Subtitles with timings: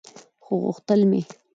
[0.43, 1.21] خو غوښتل مې